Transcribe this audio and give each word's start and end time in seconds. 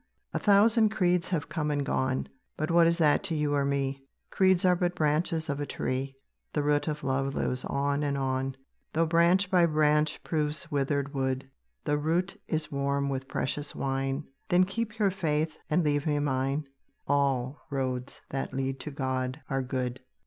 A 0.33 0.39
thousand 0.39 0.89
creeds 0.89 1.29
have 1.29 1.47
come 1.47 1.69
and 1.69 1.85
gone; 1.85 2.27
But 2.57 2.71
what 2.71 2.87
is 2.87 2.97
that 2.97 3.21
to 3.25 3.35
you 3.35 3.53
or 3.53 3.63
me? 3.63 4.01
Creeds 4.31 4.65
are 4.65 4.75
but 4.75 4.95
branches 4.95 5.47
of 5.47 5.59
a 5.59 5.65
tree, 5.67 6.15
The 6.53 6.63
root 6.63 6.87
of 6.87 7.03
love 7.03 7.35
lives 7.35 7.63
on 7.65 8.01
and 8.01 8.17
on. 8.17 8.57
Though 8.93 9.05
branch 9.05 9.51
by 9.51 9.67
branch 9.67 10.19
proves 10.23 10.71
withered 10.71 11.13
wood, 11.13 11.47
The 11.85 11.99
root 11.99 12.41
is 12.47 12.71
warm 12.71 13.09
with 13.09 13.27
precious 13.27 13.75
wine; 13.75 14.23
Then 14.49 14.63
keep 14.63 14.97
your 14.97 15.11
faith, 15.11 15.55
and 15.69 15.83
leave 15.83 16.07
me 16.07 16.17
mine; 16.17 16.65
All 17.07 17.61
roads 17.69 18.21
that 18.31 18.55
lead 18.55 18.79
to 18.79 18.89
God 18.89 19.39
are 19.51 19.61
good. 19.61 19.99